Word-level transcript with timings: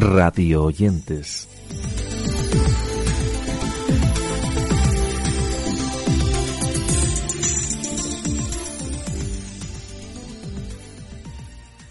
radio 0.00 0.64
oyentes. 0.64 1.46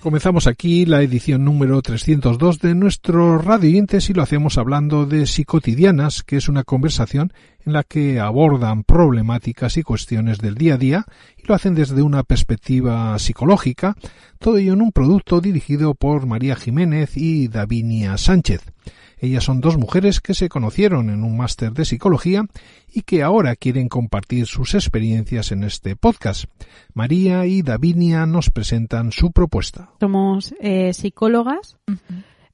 Comenzamos 0.10 0.48
aquí 0.48 0.88
la 0.88 1.04
edición 1.04 1.46
número 1.46 1.84
302 1.84 2.58
de 2.58 2.74
nuestro 2.74 3.38
Radio 3.38 3.70
Oyentes 3.70 4.10
y 4.10 4.16
lo 4.16 4.24
hacemos 4.24 4.58
hablando 4.58 5.06
de 5.06 5.28
Psicotidianas, 5.28 6.24
que 6.24 6.38
es 6.38 6.50
una 6.50 6.64
conversación 6.64 7.32
en 7.64 7.74
la 7.74 7.84
que 7.84 8.20
abordan 8.20 8.84
problemáticas 8.84 9.78
y 9.78 9.84
cuestiones 9.84 10.40
del 10.40 10.56
día 10.56 10.74
a 10.74 10.78
día 10.78 11.06
y 11.38 11.46
lo 11.46 11.54
hacen 11.54 11.76
desde 11.76 12.02
una 12.02 12.24
perspectiva 12.24 13.20
psicológica, 13.20 13.96
todo 14.40 14.58
ello 14.58 14.74
en 14.74 14.82
un 14.82 14.92
producto 14.92 15.42
dirigido 15.42 15.94
por 15.94 16.26
María 16.26 16.56
Jiménez 16.56 17.16
y 17.16 17.48
Davinia 17.48 18.18
Sánchez. 18.18 18.62
Ellas 19.22 19.44
son 19.44 19.60
dos 19.60 19.78
mujeres 19.78 20.22
que 20.22 20.34
se 20.34 20.48
conocieron 20.48 21.10
en 21.10 21.24
un 21.24 21.36
máster 21.36 21.74
de 21.74 21.86
psicología 21.86 22.46
y 22.94 23.02
que 23.02 23.22
ahora 23.22 23.56
quieren 23.56 23.90
compartir 23.90 24.46
sus 24.46 24.76
experiencias 24.76 25.52
en 25.52 25.64
este 25.64 25.96
podcast. 25.96 26.46
María 26.94 27.46
y 27.46 27.62
Davinia 27.62 28.26
nos 28.26 28.50
presentan 28.50 29.12
su 29.12 29.32
propuesta. 29.32 29.90
Somos 30.00 30.54
eh, 30.62 30.94
psicólogas, 30.94 31.78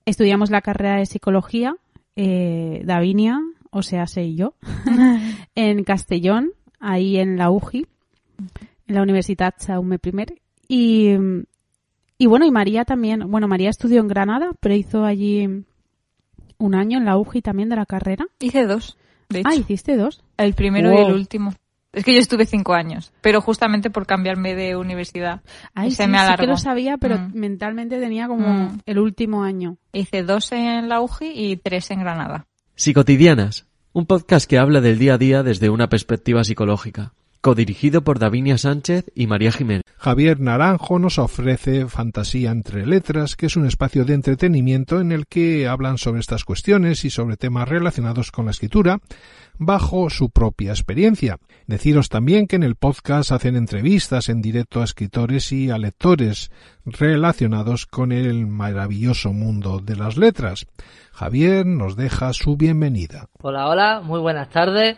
estudiamos 0.06 0.50
la 0.50 0.62
carrera 0.62 0.98
de 0.98 1.06
psicología, 1.06 1.76
eh, 2.16 2.82
Davinia, 2.84 3.40
o 3.70 3.84
sea, 3.84 4.08
sé 4.08 4.34
yo, 4.34 4.56
en 5.56 5.84
Castellón, 5.84 6.52
ahí 6.80 7.18
en 7.18 7.38
la 7.38 7.52
UGI, 7.52 7.86
en 8.88 8.96
la 8.96 9.04
Universidad 9.04 9.54
Jaume 9.60 10.00
I. 10.04 10.26
Y, 10.68 11.16
y 12.18 12.26
bueno, 12.26 12.46
y 12.46 12.52
María 12.52 12.86
también, 12.86 13.30
bueno, 13.30 13.48
María 13.48 13.70
estudió 13.70 14.00
en 14.02 14.08
Granada, 14.08 14.52
pero 14.60 14.74
hizo 14.74 15.06
allí 15.06 15.66
un 16.58 16.76
año 16.76 16.98
en 16.98 17.06
la 17.06 17.18
UGI 17.18 17.42
también 17.42 17.70
de 17.70 17.76
la 17.76 17.86
carrera. 17.86 18.26
Hice 18.40 18.66
dos, 18.66 18.98
de 19.30 19.40
hecho. 19.40 19.50
Ah, 19.52 19.56
hiciste 19.56 19.96
dos. 19.98 20.24
El 20.38 20.54
primero 20.54 20.92
y 20.94 20.98
el 20.98 21.14
último. 21.14 21.54
Es 21.94 22.04
que 22.04 22.14
yo 22.14 22.20
estuve 22.20 22.46
cinco 22.46 22.74
años, 22.74 23.14
pero 23.22 23.40
justamente 23.40 23.90
por 23.90 24.06
cambiarme 24.06 24.54
de 24.54 24.76
universidad. 24.76 25.42
Ay, 25.74 25.92
se 25.92 26.04
sí, 26.04 26.10
me 26.10 26.18
sí 26.18 26.24
alargó. 26.26 26.42
que 26.42 26.48
lo 26.48 26.58
sabía, 26.58 26.98
pero 26.98 27.18
Mm. 27.18 27.32
mentalmente 27.36 28.00
tenía 28.00 28.28
como 28.28 28.48
Mm. 28.48 28.80
el 28.86 29.00
último 29.00 29.44
año. 29.44 29.78
Hice 29.94 30.24
dos 30.24 30.52
en 30.52 30.90
la 30.90 31.00
UGI 31.00 31.32
y 31.34 31.56
tres 31.56 31.90
en 31.92 32.02
Granada. 32.02 32.48
Psicotidianas, 32.76 33.66
un 33.94 34.06
podcast 34.06 34.50
que 34.50 34.58
habla 34.58 34.82
del 34.82 35.00
día 35.00 35.14
a 35.14 35.18
día 35.18 35.42
desde 35.42 35.70
una 35.70 35.88
perspectiva 35.88 36.44
psicológica, 36.44 37.14
codirigido 37.46 38.02
por 38.02 38.18
Davinia 38.18 38.58
Sánchez 38.58 39.06
y 39.14 39.28
María 39.28 39.52
Jiménez. 39.52 39.84
Javier 39.98 40.40
Naranjo 40.40 40.98
nos 40.98 41.20
ofrece 41.20 41.86
Fantasía 41.86 42.50
entre 42.50 42.88
Letras, 42.88 43.36
que 43.36 43.46
es 43.46 43.56
un 43.56 43.68
espacio 43.68 44.04
de 44.04 44.16
entretenimiento 44.16 45.00
en 45.00 45.12
el 45.12 45.28
que 45.28 45.68
hablan 45.68 46.00
sobre 46.00 46.22
estas 46.22 46.44
cuestiones 46.44 47.06
y 47.06 47.12
sobre 47.12 47.38
temas 47.38 47.70
relacionados 47.70 48.32
con 48.32 48.46
la 48.46 48.52
escritura, 48.52 48.98
bajo 49.60 50.10
su 50.10 50.32
propia 50.32 50.72
experiencia. 50.72 51.38
Deciros 51.68 52.10
también 52.10 52.48
que 52.48 52.56
en 52.56 52.64
el 52.64 52.78
podcast 52.78 53.32
hacen 53.32 53.56
entrevistas 53.56 54.28
en 54.30 54.42
directo 54.42 54.82
a 54.82 54.86
escritores 54.86 55.52
y 55.52 55.70
a 55.70 55.78
lectores 55.78 56.50
relacionados 56.84 57.86
con 57.86 58.12
el 58.12 58.48
maravilloso 58.48 59.34
mundo 59.34 59.82
de 59.82 59.96
las 59.96 60.18
letras. 60.18 60.66
Javier 61.12 61.68
nos 61.68 61.96
deja 61.96 62.34
su 62.34 62.58
bienvenida. 62.58 63.28
Hola, 63.44 63.70
hola, 63.70 64.02
muy 64.02 64.20
buenas 64.20 64.50
tardes. 64.50 64.98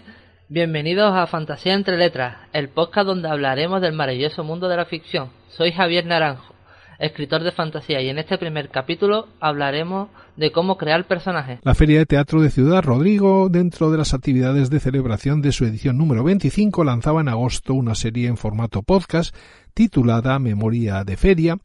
Bienvenidos 0.49 1.13
a 1.13 1.27
Fantasía 1.27 1.73
entre 1.73 1.97
Letras, 1.97 2.37
el 2.53 2.69
podcast 2.69 3.05
donde 3.05 3.27
hablaremos 3.27 3.81
del 3.81 3.91
maravilloso 3.91 4.45
mundo 4.45 4.69
de 4.69 4.77
la 4.77 4.85
ficción. 4.85 5.27
Soy 5.49 5.73
Javier 5.73 6.05
Naranjo, 6.05 6.55
escritor 6.99 7.43
de 7.43 7.51
fantasía, 7.51 8.01
y 8.01 8.07
en 8.07 8.17
este 8.17 8.37
primer 8.37 8.69
capítulo 8.69 9.27
hablaremos 9.41 10.07
de 10.37 10.53
cómo 10.53 10.77
crear 10.77 11.05
personajes. 11.05 11.59
La 11.63 11.75
Feria 11.75 11.99
de 11.99 12.05
Teatro 12.05 12.41
de 12.41 12.49
Ciudad 12.49 12.81
Rodrigo, 12.81 13.49
dentro 13.49 13.91
de 13.91 13.97
las 13.97 14.13
actividades 14.13 14.69
de 14.69 14.79
celebración 14.79 15.41
de 15.41 15.51
su 15.51 15.65
edición 15.65 15.97
número 15.97 16.23
25, 16.23 16.85
lanzaba 16.85 17.19
en 17.19 17.27
agosto 17.27 17.73
una 17.73 17.93
serie 17.93 18.29
en 18.29 18.37
formato 18.37 18.83
podcast 18.83 19.35
titulada 19.73 20.39
Memoria 20.39 21.03
de 21.03 21.17
Feria, 21.17 21.57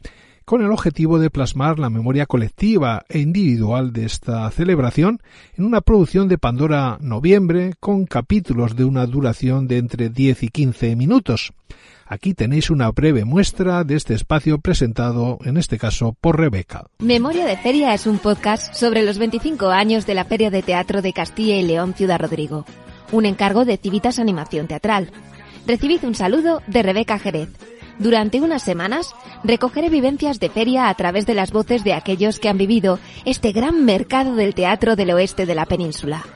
con 0.45 0.63
el 0.63 0.71
objetivo 0.71 1.19
de 1.19 1.31
plasmar 1.31 1.79
la 1.79 1.91
memoria 1.91 2.27
colectiva 2.27 3.05
e 3.09 3.19
individual 3.19 3.93
de 3.93 4.05
esta 4.05 4.51
celebración 4.51 5.21
en 5.57 5.65
una 5.65 5.81
producción 5.81 6.29
de 6.29 6.39
Pandora 6.39 6.99
Noviembre 7.01 7.75
con 7.81 8.07
capítulos 8.07 8.77
de 8.77 8.85
una 8.85 9.07
duración 9.07 9.69
de 9.69 9.79
entre 9.79 10.09
10 10.09 10.43
y 10.43 10.49
15 10.49 10.97
minutos. 10.97 11.53
Aquí 12.07 12.35
tenéis 12.35 12.69
una 12.69 12.91
breve 12.91 13.25
muestra 13.25 13.85
de 13.85 13.95
este 13.95 14.13
espacio 14.13 14.59
presentado, 14.59 15.39
en 15.45 15.57
este 15.57 15.79
caso, 15.79 16.15
por 16.21 16.39
Rebeca. 16.39 16.87
Memoria 16.99 17.47
de 17.47 17.57
Feria 17.57 17.95
es 17.95 18.07
un 18.07 18.19
podcast 18.19 18.75
sobre 18.75 19.03
los 19.03 19.19
25 19.19 19.69
años 19.69 20.05
de 20.05 20.15
la 20.15 20.27
Feria 20.27 20.51
de 20.51 20.63
Teatro 20.63 21.01
de 21.01 21.15
Castilla 21.15 21.57
y 21.57 21.63
León 21.63 21.95
Ciudad 21.95 22.21
Rodrigo, 22.21 22.67
un 23.13 23.25
encargo 23.25 23.65
de 23.65 23.79
Civitas 23.79 24.19
Animación 24.19 24.67
Teatral. 24.67 25.11
Recibid 25.67 26.05
un 26.05 26.15
saludo 26.15 26.61
de 26.67 26.83
Rebeca 26.83 27.19
Jerez. 27.19 27.49
Durante 28.03 28.41
unas 28.41 28.65
semanas 28.65 29.15
recogeré 29.45 29.89
vivencias 29.89 30.41
de 30.41 30.51
feria 30.51 30.89
a 30.89 30.95
través 30.95 31.25
de 31.25 31.35
las 31.35 31.53
voces 31.53 31.85
de 31.85 31.93
aquellos 31.93 32.41
que 32.41 32.49
han 32.49 32.59
vivido 32.59 32.99
este 33.25 33.53
gran 33.53 33.85
mercado 33.85 34.35
del 34.35 34.57
teatro 34.57 34.97
del 34.97 35.13
oeste 35.13 35.47
de 35.47 35.55
la 35.55 35.67
península. 35.67 36.27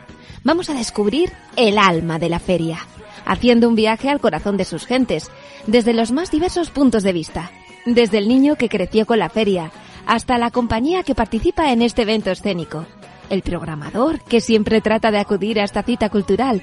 Vamos 0.44 0.71
a 0.71 0.75
descubrir 0.75 1.32
el 1.56 1.77
alma 1.77 2.21
de 2.21 2.28
la 2.28 2.38
feria, 2.38 2.87
haciendo 3.25 3.69
un 3.69 3.75
viaje 3.75 4.09
al 4.09 4.21
corazón 4.21 4.56
de 4.56 4.65
sus 4.65 4.87
gentes, 4.87 5.28
desde 5.66 5.93
los 5.93 6.12
más 6.12 6.31
diversos 6.31 6.71
puntos 6.71 7.03
de 7.03 7.12
vista, 7.12 7.50
desde 7.84 8.19
el 8.19 8.28
niño 8.28 8.54
que 8.54 8.69
creció 8.69 9.04
con 9.04 9.19
la 9.19 9.28
feria 9.28 9.72
hasta 10.06 10.38
la 10.38 10.53
compañía 10.53 11.03
que 11.03 11.16
participa 11.16 11.72
en 11.72 11.83
este 11.83 12.03
evento 12.03 12.31
escénico, 12.31 12.87
el 13.28 13.43
programador 13.43 14.21
que 14.21 14.41
siempre 14.41 14.81
trata 14.81 15.10
de 15.10 15.19
acudir 15.19 15.59
a 15.59 15.65
esta 15.65 15.83
cita 15.83 16.10
cultural, 16.10 16.62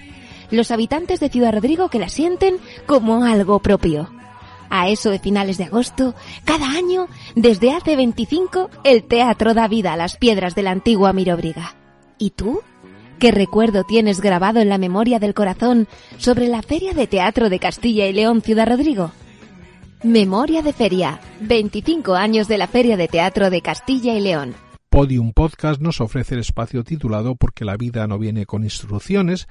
los 0.50 0.72
habitantes 0.72 1.20
de 1.20 1.28
Ciudad 1.28 1.52
Rodrigo 1.52 1.90
que 1.90 2.00
la 2.00 2.08
sienten 2.08 2.56
como 2.86 3.26
algo 3.26 3.60
propio. 3.60 4.10
A 4.76 4.90
eso 4.90 5.12
de 5.12 5.20
finales 5.20 5.60
de 5.60 5.66
agosto, 5.66 6.16
cada 6.46 6.72
año, 6.72 7.08
desde 7.36 7.74
hace 7.74 7.96
25, 7.96 8.72
el 8.84 9.04
teatro 9.04 9.54
da 9.54 9.68
vida 9.68 9.94
a 9.94 9.98
las 9.98 10.18
piedras 10.18 10.56
de 10.56 10.64
la 10.64 10.72
antigua 10.72 11.14
Mirobriga. 11.14 11.76
¿Y 12.18 12.32
tú? 12.32 12.62
¿Qué 13.20 13.30
recuerdo 13.30 13.84
tienes 13.84 14.20
grabado 14.20 14.62
en 14.62 14.70
la 14.70 14.80
memoria 14.80 15.20
del 15.20 15.36
corazón 15.36 15.88
sobre 16.18 16.48
la 16.48 16.64
Feria 16.64 16.96
de 16.96 17.06
Teatro 17.06 17.52
de 17.52 17.60
Castilla 17.60 18.08
y 18.08 18.14
León 18.14 18.42
Ciudad 18.42 18.68
Rodrigo? 18.68 19.12
Memoria 20.02 20.64
de 20.64 20.74
Feria, 20.74 21.22
25 21.42 22.16
años 22.16 22.48
de 22.48 22.58
la 22.58 22.66
Feria 22.66 22.98
de 22.98 23.08
Teatro 23.08 23.52
de 23.52 23.62
Castilla 23.62 24.16
y 24.16 24.22
León. 24.22 24.56
Podium 24.90 25.34
Podcast 25.34 25.82
nos 25.82 26.02
ofrece 26.02 26.34
el 26.34 26.42
espacio 26.42 26.84
titulado 26.84 27.36
Porque 27.36 27.64
la 27.64 27.78
vida 27.78 28.08
no 28.08 28.18
viene 28.18 28.48
con 28.48 28.64
instrucciones, 28.64 29.48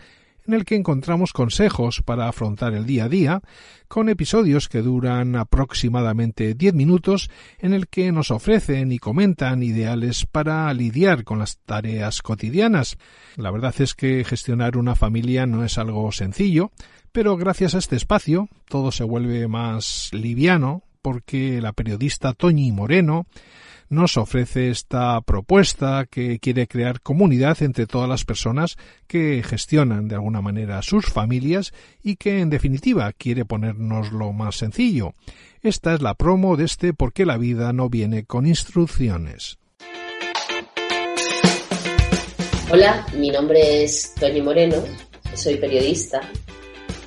en 0.47 0.55
el 0.55 0.65
que 0.65 0.75
encontramos 0.75 1.33
consejos 1.33 2.03
para 2.03 2.29
afrontar 2.29 2.75
el 2.75 2.87
día 2.87 3.05
a 3.05 3.09
día, 3.09 3.43
con 3.89 4.09
episodios 4.09 4.69
que 4.69 4.83
duran 4.83 5.37
aproximadamente 5.37 6.55
10 6.55 6.75
minutos, 6.75 7.31
en 7.59 7.75
el 7.75 7.89
que 7.89 8.13
nos 8.13 8.31
ofrecen 8.31 8.93
y 8.93 8.99
comentan 8.99 9.63
ideales 9.63 10.27
para 10.27 10.73
lidiar 10.73 11.25
con 11.25 11.39
las 11.39 11.59
tareas 11.59 12.23
cotidianas. 12.23 12.97
La 13.37 13.51
verdad 13.51 13.75
es 13.79 13.95
que 13.95 14.25
gestionar 14.25 14.77
una 14.77 14.95
familia 14.95 15.47
no 15.47 15.65
es 15.65 15.79
algo 15.79 16.11
sencillo, 16.13 16.71
pero 17.13 17.37
gracias 17.37 17.75
a 17.75 17.79
este 17.79 17.97
espacio 17.97 18.49
todo 18.69 18.91
se 18.91 19.05
vuelve 19.05 19.47
más 19.49 20.11
liviano, 20.13 20.83
porque 21.03 21.61
la 21.61 21.73
periodista 21.73 22.33
Toñi 22.33 22.73
Moreno 22.73 23.27
nos 23.93 24.17
ofrece 24.17 24.71
esta 24.71 25.21
propuesta 25.21 26.07
que 26.11 26.39
quiere 26.39 26.67
crear 26.67 27.03
comunidad 27.03 27.63
entre 27.63 27.87
todas 27.87 28.09
las 28.09 28.25
personas 28.25 28.79
que 29.07 29.43
gestionan 29.45 30.09
de 30.09 30.15
alguna 30.15 30.41
manera 30.41 30.81
sus 30.81 31.07
familias 31.07 31.75
y 32.03 32.17
que 32.17 32.41
en 32.41 32.49
definitiva 32.49 33.13
quiere 33.13 33.45
ponernos 33.45 34.11
lo 34.11 34.33
más 34.33 34.57
sencillo. 34.57 35.13
Esta 35.63 35.93
es 35.95 36.01
la 36.01 36.15
promo 36.15 36.57
de 36.57 36.65
este 36.65 36.95
Porque 36.95 37.27
la 37.27 37.37
vida 37.37 37.75
no 37.75 37.91
viene 37.91 38.25
con 38.25 38.47
instrucciones. 38.47 39.59
Hola, 42.71 43.07
mi 43.15 43.31
nombre 43.31 43.85
es 43.85 44.15
Toñi 44.19 44.41
Moreno, 44.41 44.83
soy 45.35 45.57
periodista 45.57 46.23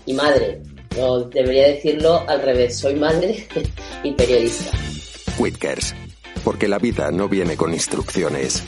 y 0.06 0.14
madre. 0.14 0.62
No 0.96 1.22
debería 1.22 1.70
decirlo 1.70 2.30
al 2.30 2.44
revés, 2.44 2.78
soy 2.78 2.94
madre 2.94 3.48
y 4.04 4.12
periodista. 4.12 4.78
Whitkers, 5.40 5.94
porque 6.46 6.68
la 6.68 6.78
vida 6.78 7.10
no 7.10 7.28
viene 7.28 7.58
con 7.58 7.74
instrucciones. 7.74 8.64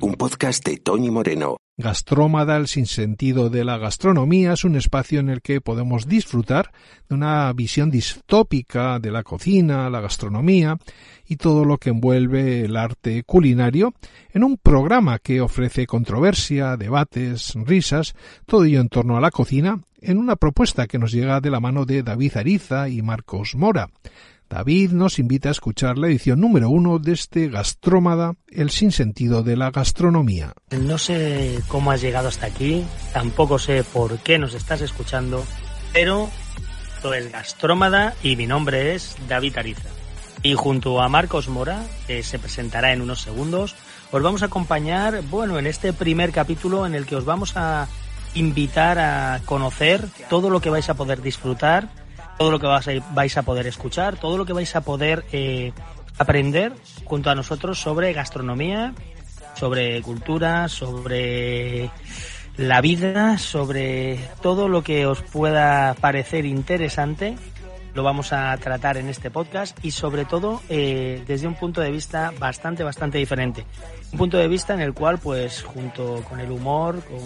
Un 0.00 0.16
podcast 0.16 0.62
de 0.66 0.76
Tony 0.76 1.10
Moreno. 1.10 1.56
Gastrómada, 1.78 2.58
el 2.58 2.68
sinsentido 2.68 3.48
de 3.48 3.64
la 3.64 3.78
gastronomía, 3.78 4.52
es 4.52 4.64
un 4.64 4.76
espacio 4.76 5.18
en 5.18 5.30
el 5.30 5.40
que 5.40 5.62
podemos 5.62 6.06
disfrutar 6.06 6.72
de 7.08 7.14
una 7.14 7.50
visión 7.54 7.90
distópica 7.90 8.98
de 8.98 9.10
la 9.10 9.22
cocina, 9.22 9.88
la 9.88 10.02
gastronomía 10.02 10.76
y 11.26 11.36
todo 11.36 11.64
lo 11.64 11.78
que 11.78 11.88
envuelve 11.88 12.66
el 12.66 12.76
arte 12.76 13.22
culinario 13.24 13.94
en 14.34 14.44
un 14.44 14.58
programa 14.58 15.18
que 15.20 15.40
ofrece 15.40 15.86
controversia, 15.86 16.76
debates, 16.76 17.54
risas, 17.64 18.14
todo 18.44 18.64
ello 18.64 18.80
en 18.80 18.90
torno 18.90 19.16
a 19.16 19.22
la 19.22 19.30
cocina, 19.30 19.80
en 20.02 20.18
una 20.18 20.36
propuesta 20.36 20.86
que 20.86 20.98
nos 20.98 21.12
llega 21.12 21.40
de 21.40 21.50
la 21.50 21.60
mano 21.60 21.86
de 21.86 22.02
David 22.02 22.36
Ariza 22.36 22.90
y 22.90 23.00
Marcos 23.00 23.54
Mora. 23.54 23.88
David 24.50 24.90
nos 24.90 25.20
invita 25.20 25.48
a 25.48 25.52
escuchar 25.52 25.96
la 25.96 26.08
edición 26.08 26.40
número 26.40 26.70
uno 26.70 26.98
de 26.98 27.12
este 27.12 27.48
Gastrómada, 27.48 28.34
el 28.48 28.70
sinsentido 28.70 29.44
de 29.44 29.56
la 29.56 29.70
gastronomía. 29.70 30.54
No 30.72 30.98
sé 30.98 31.60
cómo 31.68 31.92
has 31.92 32.00
llegado 32.00 32.26
hasta 32.26 32.46
aquí, 32.46 32.84
tampoco 33.12 33.60
sé 33.60 33.84
por 33.84 34.18
qué 34.18 34.40
nos 34.40 34.54
estás 34.54 34.80
escuchando, 34.80 35.44
pero 35.92 36.28
esto 36.96 37.14
es 37.14 37.30
Gastrómada 37.30 38.14
y 38.24 38.34
mi 38.34 38.48
nombre 38.48 38.96
es 38.96 39.16
David 39.28 39.56
Ariza. 39.56 39.88
Y 40.42 40.54
junto 40.54 41.00
a 41.00 41.08
Marcos 41.08 41.48
Mora, 41.48 41.86
que 42.08 42.24
se 42.24 42.40
presentará 42.40 42.92
en 42.92 43.02
unos 43.02 43.20
segundos, 43.20 43.76
os 44.10 44.20
vamos 44.20 44.42
a 44.42 44.46
acompañar, 44.46 45.22
bueno, 45.30 45.60
en 45.60 45.68
este 45.68 45.92
primer 45.92 46.32
capítulo 46.32 46.86
en 46.86 46.96
el 46.96 47.06
que 47.06 47.14
os 47.14 47.24
vamos 47.24 47.56
a 47.56 47.86
invitar 48.34 48.98
a 48.98 49.42
conocer 49.44 50.08
todo 50.28 50.50
lo 50.50 50.60
que 50.60 50.70
vais 50.70 50.88
a 50.88 50.94
poder 50.94 51.22
disfrutar, 51.22 51.88
todo 52.40 52.50
lo 52.50 52.58
que 52.58 52.66
vais 52.66 53.36
a 53.36 53.42
poder 53.42 53.66
escuchar, 53.66 54.16
todo 54.16 54.38
lo 54.38 54.46
que 54.46 54.54
vais 54.54 54.74
a 54.74 54.80
poder 54.80 55.26
eh, 55.30 55.74
aprender 56.16 56.72
junto 57.04 57.28
a 57.28 57.34
nosotros 57.34 57.78
sobre 57.78 58.14
gastronomía, 58.14 58.94
sobre 59.56 60.00
cultura, 60.00 60.66
sobre 60.68 61.90
la 62.56 62.80
vida, 62.80 63.36
sobre 63.36 64.18
todo 64.40 64.68
lo 64.68 64.82
que 64.82 65.04
os 65.04 65.20
pueda 65.20 65.92
parecer 66.00 66.46
interesante. 66.46 67.36
Lo 67.92 68.04
vamos 68.04 68.32
a 68.32 68.56
tratar 68.56 68.96
en 68.96 69.10
este 69.10 69.30
podcast 69.30 69.76
y 69.84 69.90
sobre 69.90 70.24
todo 70.24 70.62
eh, 70.70 71.22
desde 71.26 71.46
un 71.46 71.56
punto 71.56 71.82
de 71.82 71.90
vista 71.90 72.32
bastante, 72.38 72.82
bastante 72.82 73.18
diferente. 73.18 73.66
Un 74.12 74.18
punto 74.18 74.38
de 74.38 74.48
vista 74.48 74.72
en 74.72 74.80
el 74.80 74.94
cual, 74.94 75.18
pues, 75.18 75.62
junto 75.62 76.24
con 76.26 76.40
el 76.40 76.50
humor, 76.50 77.04
con 77.04 77.20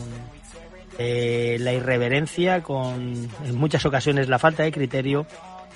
eh, 0.98 1.56
la 1.60 1.72
irreverencia, 1.72 2.62
con 2.62 3.28
muchas 3.52 3.84
ocasiones 3.86 4.28
la 4.28 4.38
falta 4.38 4.62
de 4.62 4.72
criterio, 4.72 5.26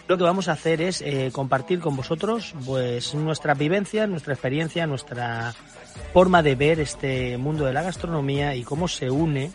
lo 0.09 0.17
que 0.17 0.25
vamos 0.25 0.49
a 0.49 0.53
hacer 0.53 0.81
es 0.81 1.03
eh, 1.03 1.31
compartir 1.33 1.81
con 1.81 1.95
vosotros 1.95 2.55
pues 2.65 3.15
nuestra 3.15 3.55
vivencia, 3.55 4.07
nuestra 4.07 4.33
experiencia, 4.33 4.87
nuestra 4.87 5.55
forma 6.15 6.43
de 6.43 6.55
ver 6.55 6.81
este 6.81 7.37
mundo 7.37 7.67
de 7.67 7.75
la 7.75 7.83
gastronomía 7.83 8.55
y 8.55 8.63
cómo 8.63 8.89
se 8.89 9.11
une 9.11 9.51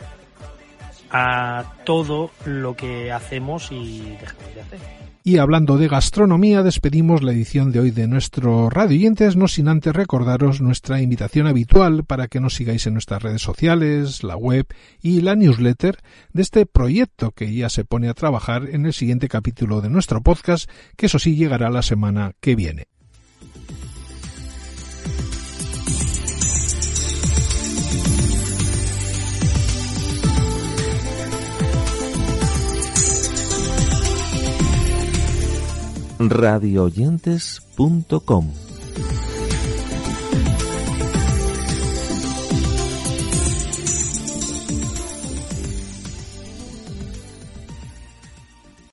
a 1.11 1.73
todo 1.85 2.31
lo 2.45 2.75
que 2.75 3.11
hacemos 3.11 3.71
y 3.71 4.17
dejamos 4.19 4.55
de 4.55 4.61
hacer. 4.61 5.12
Y 5.25 5.37
hablando 5.37 5.77
de 5.77 5.87
gastronomía, 5.87 6.63
despedimos 6.63 7.23
la 7.23 7.31
edición 7.31 7.71
de 7.71 7.79
hoy 7.79 7.91
de 7.91 8.09
nuestro 8.09 8.69
Radio 8.69 8.97
Oyentes, 8.97 9.37
no 9.37 9.47
sin 9.47 9.69
antes 9.69 9.93
recordaros 9.93 10.59
nuestra 10.59 11.01
invitación 11.01 11.47
habitual 11.47 12.03
para 12.03 12.27
que 12.27 12.41
nos 12.41 12.55
sigáis 12.55 12.87
en 12.87 12.93
nuestras 12.93 13.23
redes 13.23 13.41
sociales, 13.41 14.21
la 14.21 14.35
web 14.35 14.67
y 15.01 15.21
la 15.21 15.37
newsletter 15.37 15.99
de 16.33 16.41
este 16.41 16.65
proyecto 16.65 17.31
que 17.31 17.53
ya 17.53 17.69
se 17.69 17.85
pone 17.85 18.09
a 18.09 18.13
trabajar 18.13 18.67
en 18.69 18.85
el 18.85 18.91
siguiente 18.91 19.29
capítulo 19.29 19.79
de 19.79 19.89
nuestro 19.89 20.21
podcast, 20.21 20.69
que 20.97 21.05
eso 21.05 21.19
sí 21.19 21.37
llegará 21.37 21.69
la 21.69 21.83
semana 21.83 22.33
que 22.41 22.57
viene. 22.57 22.92
radioyentes.com 36.29 38.72